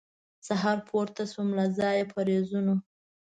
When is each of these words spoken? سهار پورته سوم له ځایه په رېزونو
سهار 0.47 0.77
پورته 0.87 1.23
سوم 1.31 1.49
له 1.59 1.65
ځایه 1.79 2.05
په 2.11 2.19
رېزونو 2.27 2.75